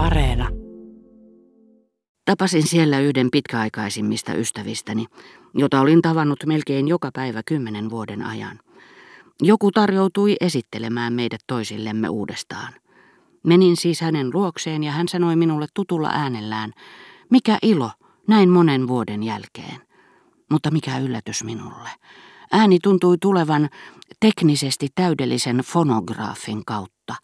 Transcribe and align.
Areena. 0.00 0.48
Tapasin 2.24 2.66
siellä 2.66 3.00
yhden 3.00 3.28
pitkäaikaisimmista 3.32 4.34
ystävistäni, 4.34 5.06
jota 5.54 5.80
olin 5.80 6.02
tavannut 6.02 6.38
melkein 6.46 6.88
joka 6.88 7.10
päivä 7.14 7.42
kymmenen 7.46 7.90
vuoden 7.90 8.22
ajan. 8.22 8.60
Joku 9.42 9.70
tarjoutui 9.70 10.36
esittelemään 10.40 11.12
meidät 11.12 11.40
toisillemme 11.46 12.08
uudestaan. 12.08 12.72
Menin 13.46 13.76
siis 13.76 14.00
hänen 14.00 14.30
luokseen 14.34 14.84
ja 14.84 14.92
hän 14.92 15.08
sanoi 15.08 15.36
minulle 15.36 15.66
tutulla 15.74 16.10
äänellään, 16.12 16.72
mikä 17.30 17.58
ilo 17.62 17.90
näin 18.28 18.50
monen 18.50 18.88
vuoden 18.88 19.22
jälkeen. 19.22 19.80
Mutta 20.50 20.70
mikä 20.70 20.98
yllätys 20.98 21.44
minulle. 21.44 21.88
Ääni 22.52 22.78
tuntui 22.82 23.16
tulevan 23.20 23.68
teknisesti 24.20 24.88
täydellisen 24.94 25.56
fonograafin 25.56 26.64
kautta, 26.64 27.14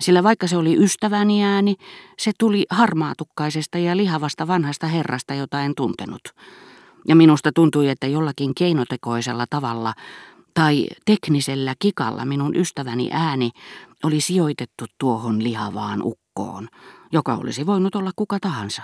sillä 0.00 0.22
vaikka 0.22 0.46
se 0.46 0.56
oli 0.56 0.76
ystäväni 0.76 1.44
ääni, 1.44 1.74
se 2.18 2.32
tuli 2.38 2.66
harmaatukkaisesta 2.70 3.78
ja 3.78 3.96
lihavasta 3.96 4.46
vanhasta 4.46 4.86
herrasta, 4.86 5.34
jota 5.34 5.60
en 5.60 5.74
tuntenut. 5.74 6.22
Ja 7.08 7.16
minusta 7.16 7.50
tuntui, 7.54 7.88
että 7.88 8.06
jollakin 8.06 8.54
keinotekoisella 8.54 9.44
tavalla 9.50 9.94
tai 10.54 10.86
teknisellä 11.04 11.74
kikalla 11.78 12.24
minun 12.24 12.56
ystäväni 12.56 13.08
ääni 13.12 13.50
oli 14.04 14.20
sijoitettu 14.20 14.84
tuohon 14.98 15.44
lihavaan 15.44 16.02
ukkoon, 16.02 16.68
joka 17.12 17.34
olisi 17.34 17.66
voinut 17.66 17.94
olla 17.94 18.10
kuka 18.16 18.38
tahansa. 18.40 18.82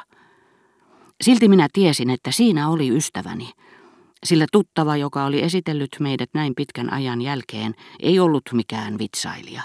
Silti 1.21 1.49
minä 1.49 1.69
tiesin, 1.73 2.11
että 2.11 2.33
siinä 2.33 2.69
oli 2.69 2.97
ystäväni, 2.97 3.51
sillä 4.25 4.47
tuttava, 4.53 4.97
joka 4.97 5.25
oli 5.25 5.43
esitellyt 5.43 5.97
meidät 6.01 6.31
näin 6.35 6.55
pitkän 6.55 6.93
ajan 6.93 7.23
jälkeen, 7.23 7.75
ei 8.01 8.21
ollut 8.21 8.43
mikään 8.53 8.99
vitsailija. 8.99 9.63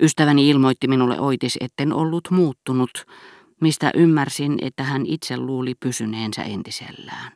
Ystäväni 0.00 0.48
ilmoitti 0.48 0.88
minulle 0.88 1.20
oitis, 1.20 1.56
etten 1.60 1.92
ollut 1.92 2.28
muuttunut, 2.30 3.06
mistä 3.60 3.90
ymmärsin, 3.94 4.58
että 4.62 4.82
hän 4.82 5.06
itse 5.06 5.36
luuli 5.36 5.74
pysyneensä 5.74 6.42
entisellään. 6.42 7.32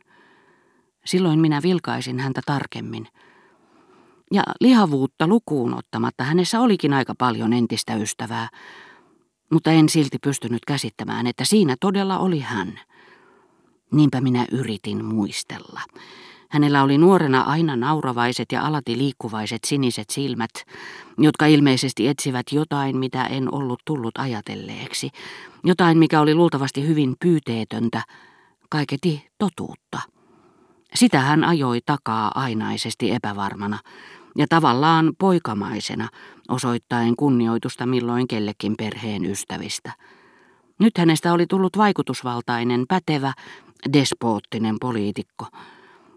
Silloin 1.05 1.39
minä 1.39 1.61
vilkaisin 1.63 2.19
häntä 2.19 2.41
tarkemmin. 2.45 3.07
Ja 4.33 4.43
lihavuutta 4.59 5.27
lukuun 5.27 5.73
ottamatta 5.73 6.23
hänessä 6.23 6.59
olikin 6.59 6.93
aika 6.93 7.13
paljon 7.17 7.53
entistä 7.53 7.95
ystävää, 7.95 8.49
mutta 9.51 9.71
en 9.71 9.89
silti 9.89 10.17
pystynyt 10.23 10.65
käsittämään, 10.67 11.27
että 11.27 11.45
siinä 11.45 11.75
todella 11.79 12.19
oli 12.19 12.39
hän. 12.39 12.79
Niinpä 13.91 14.21
minä 14.21 14.45
yritin 14.51 15.05
muistella. 15.05 15.81
Hänellä 16.51 16.83
oli 16.83 16.97
nuorena 16.97 17.41
aina 17.41 17.75
nauravaiset 17.75 18.51
ja 18.51 18.61
alati 18.61 18.97
liikkuvaiset 18.97 19.63
siniset 19.63 20.09
silmät, 20.09 20.49
jotka 21.17 21.45
ilmeisesti 21.45 22.07
etsivät 22.07 22.45
jotain, 22.51 22.97
mitä 22.97 23.23
en 23.23 23.53
ollut 23.53 23.79
tullut 23.85 24.17
ajatelleeksi, 24.17 25.09
jotain, 25.63 25.97
mikä 25.97 26.21
oli 26.21 26.35
luultavasti 26.35 26.87
hyvin 26.87 27.15
pyyteetöntä, 27.19 28.03
kaiketi 28.69 29.29
totuutta. 29.37 29.99
Sitä 30.95 31.19
hän 31.19 31.43
ajoi 31.43 31.79
takaa 31.85 32.31
ainaisesti 32.35 33.11
epävarmana 33.11 33.79
ja 34.37 34.45
tavallaan 34.49 35.11
poikamaisena, 35.19 36.07
osoittaen 36.49 37.15
kunnioitusta 37.15 37.85
milloin 37.85 38.27
kellekin 38.27 38.73
perheen 38.77 39.25
ystävistä. 39.25 39.91
Nyt 40.79 40.97
hänestä 40.97 41.33
oli 41.33 41.47
tullut 41.47 41.77
vaikutusvaltainen, 41.77 42.85
pätevä, 42.87 43.33
despoottinen 43.93 44.75
poliitikko. 44.81 45.45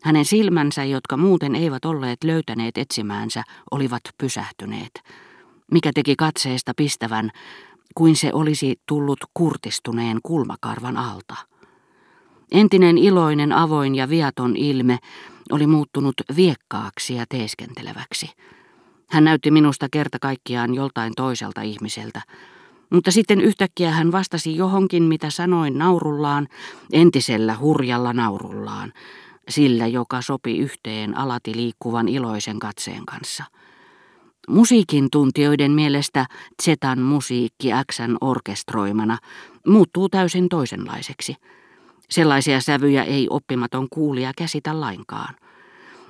Hänen 0.04 0.24
silmänsä, 0.24 0.84
jotka 0.84 1.16
muuten 1.16 1.54
eivät 1.54 1.84
olleet 1.84 2.24
löytäneet 2.24 2.78
etsimäänsä, 2.78 3.42
olivat 3.70 4.02
pysähtyneet, 4.18 5.02
mikä 5.72 5.90
teki 5.94 6.16
katseesta 6.16 6.72
pistävän, 6.76 7.30
kuin 7.94 8.16
se 8.16 8.30
olisi 8.32 8.76
tullut 8.86 9.18
kurtistuneen 9.34 10.18
kulmakarvan 10.22 10.96
alta. 10.96 11.36
Entinen 12.52 12.98
iloinen, 12.98 13.52
avoin 13.52 13.94
ja 13.94 14.08
viaton 14.08 14.56
ilme 14.56 14.98
oli 15.52 15.66
muuttunut 15.66 16.14
viekkaaksi 16.36 17.14
ja 17.14 17.24
teeskenteleväksi. 17.28 18.30
Hän 19.10 19.24
näytti 19.24 19.50
minusta 19.50 19.88
kerta 19.90 20.18
kaikkiaan 20.18 20.74
joltain 20.74 21.12
toiselta 21.16 21.62
ihmiseltä, 21.62 22.22
mutta 22.90 23.10
sitten 23.10 23.40
yhtäkkiä 23.40 23.90
hän 23.90 24.12
vastasi 24.12 24.56
johonkin, 24.56 25.02
mitä 25.02 25.30
sanoin 25.30 25.78
naurullaan, 25.78 26.48
entisellä 26.92 27.56
hurjalla 27.58 28.12
naurullaan, 28.12 28.92
sillä 29.48 29.86
joka 29.86 30.22
sopi 30.22 30.58
yhteen 30.58 31.18
alati 31.18 31.56
liikkuvan 31.56 32.08
iloisen 32.08 32.58
katseen 32.58 33.06
kanssa. 33.06 33.44
Musiikin 34.48 35.08
tuntijoiden 35.12 35.72
mielestä 35.72 36.26
Zetan 36.62 37.00
musiikki 37.00 37.68
Xn 37.92 38.16
orkestroimana 38.20 39.18
muuttuu 39.66 40.08
täysin 40.08 40.48
toisenlaiseksi. 40.48 41.36
Sellaisia 42.10 42.60
sävyjä 42.60 43.02
ei 43.02 43.26
oppimaton 43.30 43.86
kuulija 43.90 44.32
käsitä 44.36 44.80
lainkaan 44.80 45.34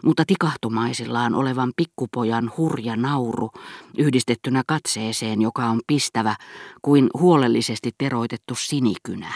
mutta 0.04 0.24
tikahtumaisillaan 0.26 1.34
olevan 1.34 1.72
pikkupojan 1.76 2.52
hurja 2.56 2.96
nauru 2.96 3.50
yhdistettynä 3.98 4.62
katseeseen, 4.66 5.42
joka 5.42 5.66
on 5.66 5.80
pistävä 5.86 6.36
kuin 6.82 7.10
huolellisesti 7.18 7.90
teroitettu 7.98 8.54
sinikynä. 8.54 9.32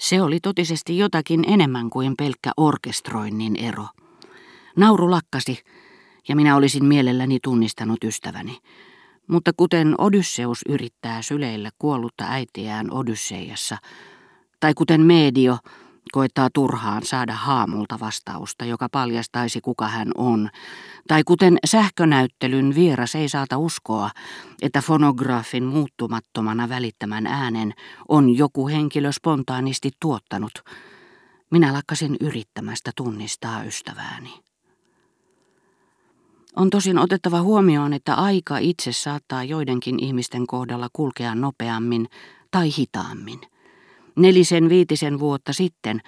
Se 0.00 0.22
oli 0.22 0.40
totisesti 0.40 0.98
jotakin 0.98 1.44
enemmän 1.48 1.90
kuin 1.90 2.14
pelkkä 2.18 2.50
orkestroinnin 2.56 3.56
ero. 3.56 3.86
Nauru 4.76 5.10
lakkasi, 5.10 5.58
ja 6.28 6.36
minä 6.36 6.56
olisin 6.56 6.84
mielelläni 6.84 7.38
tunnistanut 7.42 8.04
ystäväni. 8.04 8.58
Mutta 9.26 9.52
kuten 9.56 9.94
Odysseus 9.98 10.58
yrittää 10.68 11.22
syleillä 11.22 11.70
kuollutta 11.78 12.24
äitiään 12.28 12.90
Odysseiassa, 12.90 13.76
tai 14.60 14.74
kuten 14.74 15.00
Medio 15.00 15.58
koettaa 16.12 16.48
turhaan 16.54 17.02
saada 17.06 17.32
haamulta 17.32 18.00
vastausta, 18.00 18.64
joka 18.64 18.88
paljastaisi 18.92 19.60
kuka 19.60 19.88
hän 19.88 20.08
on, 20.16 20.50
tai 21.08 21.22
kuten 21.24 21.58
sähkönäyttelyn 21.64 22.74
vieras 22.74 23.14
ei 23.14 23.28
saata 23.28 23.58
uskoa, 23.58 24.10
että 24.62 24.80
fonograafin 24.82 25.64
muuttumattomana 25.64 26.68
välittämän 26.68 27.26
äänen 27.26 27.74
on 28.08 28.36
joku 28.36 28.68
henkilö 28.68 29.12
spontaanisti 29.12 29.90
tuottanut. 30.00 30.52
Minä 31.50 31.72
lakkasin 31.72 32.16
yrittämästä 32.20 32.90
tunnistaa 32.96 33.62
ystävääni. 33.64 34.40
On 36.56 36.70
tosin 36.70 36.98
otettava 36.98 37.42
huomioon, 37.42 37.92
että 37.92 38.14
aika 38.14 38.58
itse 38.58 38.92
saattaa 38.92 39.44
joidenkin 39.44 40.04
ihmisten 40.04 40.46
kohdalla 40.46 40.88
kulkea 40.92 41.34
nopeammin 41.34 42.08
tai 42.50 42.70
hitaammin. 42.78 43.40
Nelisen 44.16 44.68
viitisen 44.68 45.18
vuotta 45.18 45.52
sitten 45.52 46.00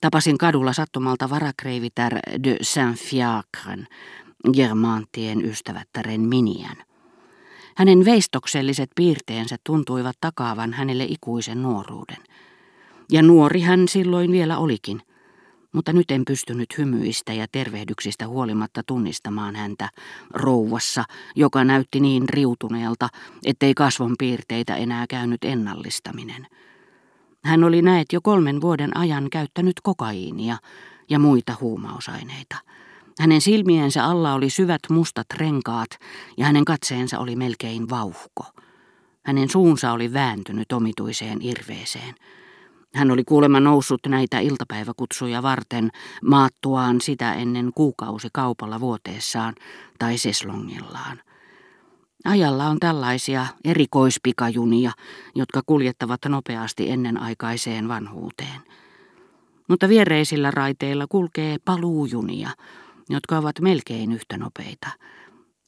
tapasin 0.00 0.38
kadulla 0.38 0.72
sattumalta 0.72 1.30
varakreivitär 1.30 2.18
de 2.44 2.56
Saint-Fiacren, 2.62 3.86
Germantien 4.52 5.44
ystävättären 5.44 6.20
Minian. 6.20 6.76
Hänen 7.76 8.04
veistokselliset 8.04 8.90
piirteensä 8.96 9.56
tuntuivat 9.66 10.16
takaavan 10.20 10.72
hänelle 10.72 11.04
ikuisen 11.04 11.62
nuoruuden. 11.62 12.16
Ja 13.12 13.22
nuori 13.22 13.60
hän 13.60 13.88
silloin 13.88 14.32
vielä 14.32 14.58
olikin, 14.58 15.02
mutta 15.72 15.92
nyt 15.92 16.10
en 16.10 16.24
pystynyt 16.24 16.78
hymyistä 16.78 17.32
ja 17.32 17.46
tervehdyksistä 17.52 18.28
huolimatta 18.28 18.82
tunnistamaan 18.86 19.56
häntä 19.56 19.88
rouvassa, 20.30 21.04
joka 21.36 21.64
näytti 21.64 22.00
niin 22.00 22.28
riutuneelta, 22.28 23.08
ettei 23.44 23.74
kasvon 23.74 24.14
piirteitä 24.18 24.76
enää 24.76 25.06
käynyt 25.06 25.44
ennallistaminen. 25.44 26.46
Hän 27.44 27.64
oli 27.64 27.82
näet 27.82 28.06
jo 28.12 28.20
kolmen 28.20 28.60
vuoden 28.60 28.96
ajan 28.96 29.30
käyttänyt 29.30 29.80
kokaiinia 29.82 30.56
ja 31.10 31.18
muita 31.18 31.56
huumausaineita. 31.60 32.56
Hänen 33.20 33.40
silmiensä 33.40 34.04
alla 34.04 34.34
oli 34.34 34.50
syvät 34.50 34.80
mustat 34.90 35.26
renkaat 35.36 35.90
ja 36.36 36.46
hänen 36.46 36.64
katseensa 36.64 37.18
oli 37.18 37.36
melkein 37.36 37.90
vauhko. 37.90 38.44
Hänen 39.26 39.48
suunsa 39.48 39.92
oli 39.92 40.12
vääntynyt 40.12 40.72
omituiseen 40.72 41.38
irveeseen. 41.42 42.14
Hän 42.94 43.10
oli 43.10 43.24
kuulemma 43.24 43.60
noussut 43.60 44.00
näitä 44.06 44.38
iltapäiväkutsuja 44.38 45.42
varten 45.42 45.90
maattuaan 46.24 47.00
sitä 47.00 47.34
ennen 47.34 47.70
kuukausi 47.74 48.28
kaupalla 48.32 48.80
vuoteessaan 48.80 49.54
tai 49.98 50.18
seslongillaan. 50.18 51.20
Ajalla 52.24 52.66
on 52.66 52.78
tällaisia 52.80 53.46
erikoispikajunia, 53.64 54.92
jotka 55.34 55.62
kuljettavat 55.66 56.20
nopeasti 56.28 56.90
ennenaikaiseen 56.90 57.88
vanhuuteen. 57.88 58.60
Mutta 59.68 59.88
viereisillä 59.88 60.50
raiteilla 60.50 61.06
kulkee 61.08 61.56
paluujunia, 61.64 62.50
jotka 63.10 63.38
ovat 63.38 63.60
melkein 63.60 64.12
yhtä 64.12 64.36
nopeita. 64.36 64.88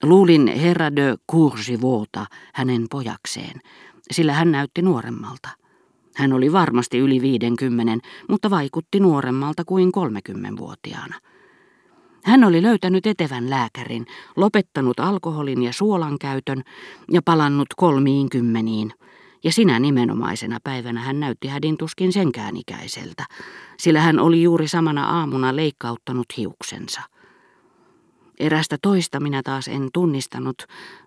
Luulin 0.02 0.46
herra 0.46 0.96
de 0.96 1.16
Courgivuota 1.32 2.26
hänen 2.54 2.86
pojakseen, 2.90 3.60
sillä 4.10 4.32
hän 4.32 4.52
näytti 4.52 4.82
nuoremmalta. 4.82 5.48
Hän 6.16 6.32
oli 6.32 6.52
varmasti 6.52 6.98
yli 6.98 7.20
viidenkymmenen, 7.20 8.00
mutta 8.28 8.50
vaikutti 8.50 9.00
nuoremmalta 9.00 9.64
kuin 9.64 9.92
kolmekymmenvuotiaana. 9.92 11.14
Hän 12.24 12.44
oli 12.44 12.62
löytänyt 12.62 13.06
etevän 13.06 13.50
lääkärin, 13.50 14.06
lopettanut 14.36 15.00
alkoholin 15.00 15.62
ja 15.62 15.72
suolan 15.72 16.18
käytön 16.18 16.62
ja 17.10 17.22
palannut 17.24 17.68
kolmiin 17.76 18.28
kymmeniin, 18.30 18.92
Ja 19.44 19.52
sinä 19.52 19.78
nimenomaisena 19.78 20.58
päivänä 20.64 21.00
hän 21.00 21.20
näytti 21.20 21.48
hädintuskin 21.48 22.12
senkään 22.12 22.56
ikäiseltä, 22.56 23.24
sillä 23.78 24.00
hän 24.00 24.18
oli 24.18 24.42
juuri 24.42 24.68
samana 24.68 25.04
aamuna 25.04 25.56
leikkauttanut 25.56 26.26
hiuksensa. 26.36 27.00
Erästä 28.40 28.76
toista 28.82 29.20
minä 29.20 29.42
taas 29.42 29.68
en 29.68 29.88
tunnistanut, 29.94 30.62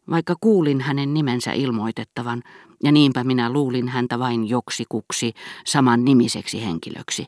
vaikka 0.09 0.35
kuulin 0.41 0.81
hänen 0.81 1.13
nimensä 1.13 1.51
ilmoitettavan, 1.51 2.43
ja 2.83 2.91
niinpä 2.91 3.23
minä 3.23 3.49
luulin 3.49 3.89
häntä 3.89 4.19
vain 4.19 4.49
joksikuksi 4.49 5.33
saman 5.65 6.05
nimiseksi 6.05 6.65
henkilöksi, 6.65 7.25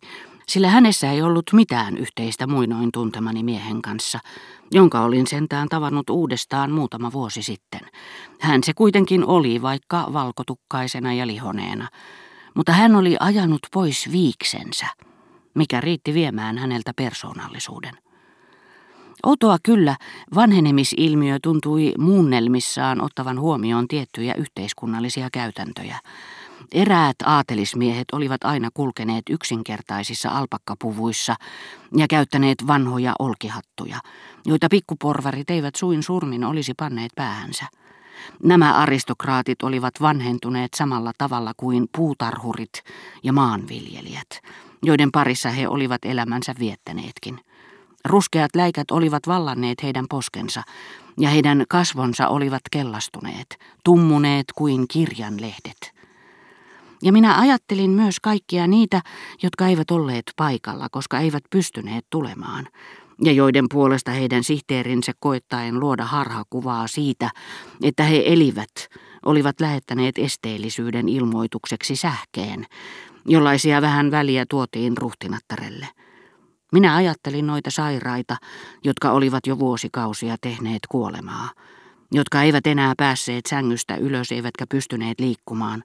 sillä 0.50 0.68
hänessä 0.70 1.12
ei 1.12 1.22
ollut 1.22 1.54
mitään 1.54 1.98
yhteistä 1.98 2.48
muinoin 2.48 2.92
tuntemani 2.92 3.44
miehen 3.44 3.82
kanssa, 3.82 4.20
jonka 4.72 5.02
olin 5.02 5.28
sentään 5.28 5.70
tavannut 5.70 6.10
uudestaan 6.10 6.72
muutama 6.72 7.12
vuosi 7.12 7.44
sitten. 7.44 7.82
Hän 8.40 8.64
se 8.64 8.74
kuitenkin 8.74 9.26
oli, 9.26 9.62
vaikka 9.62 10.08
valkotukkaisena 10.14 11.14
ja 11.14 11.28
lihoneena, 11.28 11.90
mutta 12.56 12.72
hän 12.72 12.96
oli 12.96 13.18
ajanut 13.20 13.62
pois 13.74 14.12
viiksensä, 14.12 14.88
mikä 15.54 15.82
riitti 15.82 16.14
viemään 16.14 16.58
häneltä 16.58 16.92
persoonallisuuden. 16.96 17.94
Outoa 19.24 19.58
kyllä, 19.64 19.96
vanhenemisilmiö 20.36 21.38
tuntui 21.44 21.94
muunnelmissaan 21.98 23.02
ottavan 23.02 23.40
huomioon 23.40 23.88
tiettyjä 23.88 24.34
yhteiskunnallisia 24.34 25.30
käytäntöjä. 25.34 26.00
Eräät 26.72 27.16
aatelismiehet 27.26 28.08
olivat 28.12 28.44
aina 28.44 28.70
kulkeneet 28.74 29.24
yksinkertaisissa 29.30 30.30
alpakkapuvuissa 30.30 31.36
ja 31.98 32.08
käyttäneet 32.08 32.68
vanhoja 32.68 33.14
olkihattuja, 33.20 34.00
joita 34.46 34.68
pikkuporvarit 34.70 35.50
eivät 35.50 35.76
suin 35.76 36.04
surmin 36.04 36.44
olisi 36.44 36.74
panneet 36.74 37.12
päähänsä. 37.16 37.66
Nämä 38.44 38.74
aristokraatit 38.74 39.64
olivat 39.64 39.94
vanhentuneet 40.02 40.74
samalla 40.74 41.12
tavalla 41.18 41.54
kuin 41.58 41.90
puutarhurit 41.98 42.84
ja 43.24 43.34
maanviljelijät, 43.34 44.42
joiden 44.84 45.12
parissa 45.12 45.50
he 45.50 45.68
olivat 45.68 46.06
elämänsä 46.06 46.56
viettäneetkin. 46.60 47.40
Ruskeat 48.06 48.56
läikät 48.56 48.92
olivat 48.92 49.28
vallanneet 49.28 49.84
heidän 49.84 50.06
poskensa, 50.10 50.64
ja 51.20 51.30
heidän 51.30 51.66
kasvonsa 51.70 52.28
olivat 52.28 52.62
kellastuneet, 52.72 53.60
tummuneet 53.84 54.46
kuin 54.56 54.88
kirjanlehdet. 54.88 55.97
Ja 57.02 57.12
minä 57.12 57.40
ajattelin 57.40 57.92
myös 57.92 58.20
kaikkia 58.20 58.68
niitä, 58.68 59.02
jotka 59.44 59.68
eivät 59.68 59.92
olleet 59.92 60.32
paikalla, 60.36 60.88
koska 60.92 61.20
eivät 61.20 61.44
pystyneet 61.50 62.06
tulemaan, 62.10 62.68
ja 63.24 63.32
joiden 63.32 63.66
puolesta 63.70 64.12
heidän 64.12 64.44
sihteerinsä 64.44 65.12
koettaen 65.20 65.80
luoda 65.80 66.06
harhakuvaa 66.06 66.88
siitä, 66.88 67.30
että 67.84 68.04
he 68.04 68.24
elivät, 68.26 68.72
olivat 69.26 69.60
lähettäneet 69.60 70.18
esteellisyyden 70.18 71.10
ilmoitukseksi 71.10 71.96
sähkeen, 71.96 72.66
jollaisia 73.26 73.82
vähän 73.82 74.12
väliä 74.12 74.46
tuotiin 74.50 74.98
ruhtinattarelle. 74.98 75.88
Minä 76.72 76.96
ajattelin 76.96 77.48
noita 77.48 77.72
sairaita, 77.72 78.38
jotka 78.84 79.12
olivat 79.12 79.48
jo 79.48 79.60
vuosikausia 79.60 80.36
tehneet 80.42 80.80
kuolemaa, 80.90 81.50
jotka 82.12 82.42
eivät 82.42 82.68
enää 82.68 82.94
päässeet 82.98 83.46
sängystä 83.46 83.96
ylös 83.96 84.32
eivätkä 84.32 84.66
pystyneet 84.70 85.20
liikkumaan, 85.20 85.84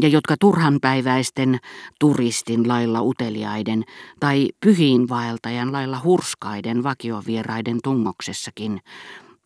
ja 0.00 0.08
jotka 0.08 0.34
turhanpäiväisten 0.40 1.58
turistin 2.00 2.68
lailla 2.68 3.02
uteliaiden 3.02 3.84
tai 4.20 4.48
pyhiinvaeltajan 4.60 5.72
lailla 5.72 6.00
hurskaiden 6.04 6.82
vakiovieraiden 6.82 7.78
tungoksessakin 7.84 8.80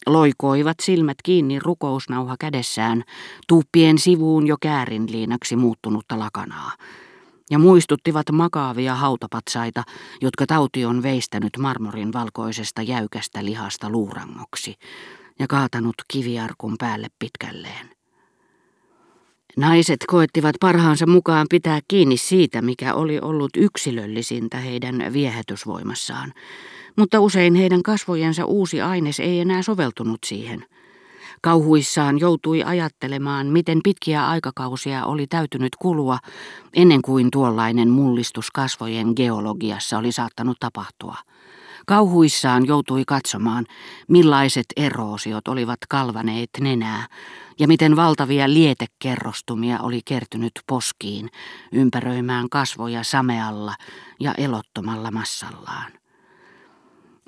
loikoivat 0.07 0.77
silmät 0.83 1.17
kiinni 1.25 1.59
rukousnauha 1.59 2.37
kädessään 2.41 3.05
tuuppien 3.49 3.99
sivuun 3.99 4.47
jo 4.47 4.57
käärinliinaksi 4.61 5.57
muuttunutta 5.57 6.19
lakanaa 6.19 6.73
ja 7.51 7.59
muistuttivat 7.59 8.31
makaavia 8.33 8.95
hautapatsaita, 8.95 9.83
jotka 10.21 10.47
tauti 10.47 10.85
on 10.85 11.03
veistänyt 11.03 11.53
marmorin 11.59 12.13
valkoisesta 12.13 12.83
jäykästä 12.83 13.45
lihasta 13.45 13.91
luurangoksi 13.91 14.75
ja 15.39 15.47
kaatanut 15.47 15.95
kiviarkun 16.09 16.75
päälle 16.79 17.09
pitkälleen. 17.19 17.96
Naiset 19.57 20.05
koettivat 20.07 20.57
parhaansa 20.61 21.07
mukaan 21.07 21.47
pitää 21.51 21.81
kiinni 21.89 22.17
siitä, 22.17 22.63
mikä 22.63 22.95
oli 22.95 23.21
ollut 23.21 23.51
yksilöllisintä 23.57 24.57
heidän 24.57 25.05
viehätysvoimassaan, 25.13 26.33
mutta 26.97 27.21
usein 27.21 27.55
heidän 27.55 27.83
kasvojensa 27.83 28.45
uusi 28.45 28.81
aines 28.81 29.21
ei 29.21 29.41
enää 29.41 29.63
soveltunut 29.63 30.19
siihen– 30.25 30.65
Kauhuissaan 31.41 32.21
joutui 32.21 32.63
ajattelemaan, 32.63 33.47
miten 33.47 33.81
pitkiä 33.85 34.27
aikakausia 34.29 35.05
oli 35.05 35.27
täytynyt 35.27 35.77
kulua 35.77 36.19
ennen 36.75 37.03
kuin 37.03 37.31
tuollainen 37.31 37.89
mullistus 37.89 38.51
kasvojen 38.51 39.13
geologiassa 39.17 39.99
oli 39.99 40.13
saattanut 40.13 40.57
tapahtua. 40.61 41.17
Kauhuissaan 41.87 42.67
joutui 42.67 43.03
katsomaan, 43.07 43.67
millaiset 44.09 44.67
eroosiot 44.77 45.49
olivat 45.49 45.79
kalvaneet 45.89 46.51
nenää 46.61 47.07
ja 47.59 47.69
miten 47.69 47.97
valtavia 47.97 48.49
lietekerrostumia 48.49 49.81
oli 49.81 50.01
kertynyt 50.05 50.53
poskiin 50.67 51.29
ympäröimään 51.73 52.49
kasvoja 52.51 53.05
samealla 53.05 53.75
ja 54.21 54.35
elottomalla 54.39 55.11
massallaan. 55.11 55.93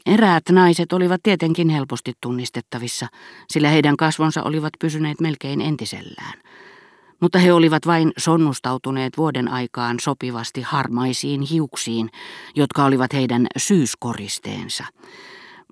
Eräät 0.06 0.44
naiset 0.52 0.93
olivat 0.93 1.22
tietenkin 1.22 1.69
helposti 1.69 2.12
tunnistettavissa, 2.20 3.06
sillä 3.49 3.69
heidän 3.69 3.96
kasvonsa 3.96 4.43
olivat 4.43 4.72
pysyneet 4.81 5.20
melkein 5.20 5.60
entisellään. 5.60 6.38
Mutta 7.20 7.38
he 7.38 7.53
olivat 7.53 7.87
vain 7.87 8.12
sonnustautuneet 8.19 9.17
vuoden 9.17 9.49
aikaan 9.49 9.97
sopivasti 10.00 10.62
harmaisiin 10.62 11.41
hiuksiin, 11.41 12.11
jotka 12.56 12.85
olivat 12.85 13.12
heidän 13.12 13.47
syyskoristeensa. 13.56 14.85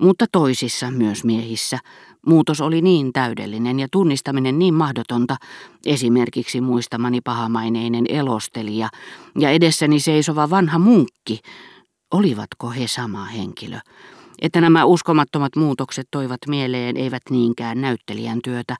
Mutta 0.00 0.26
toisissa, 0.32 0.90
myös 0.90 1.24
miehissä, 1.24 1.78
muutos 2.26 2.60
oli 2.60 2.82
niin 2.82 3.12
täydellinen 3.12 3.80
ja 3.80 3.88
tunnistaminen 3.92 4.58
niin 4.58 4.74
mahdotonta, 4.74 5.36
esimerkiksi 5.86 6.60
muistamani 6.60 7.20
pahamaineinen 7.20 8.04
elostelija 8.08 8.88
ja 9.38 9.50
edessäni 9.50 10.00
seisova 10.00 10.50
vanha 10.50 10.78
munkki, 10.78 11.40
olivatko 12.10 12.70
he 12.70 12.86
sama 12.86 13.24
henkilö? 13.24 13.78
että 14.42 14.60
nämä 14.60 14.84
uskomattomat 14.84 15.56
muutokset 15.56 16.08
toivat 16.10 16.40
mieleen 16.48 16.96
eivät 16.96 17.22
niinkään 17.30 17.80
näyttelijän 17.80 18.38
työtä, 18.44 18.76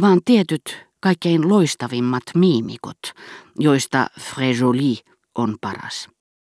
vaan 0.00 0.20
tietyt 0.24 0.86
kaikkein 1.04 1.48
loistavimmat 1.48 2.22
miimikot, 2.34 2.98
joista 3.58 4.06
Frejoli 4.20 4.98
on 5.34 5.56
paras. 5.60 6.13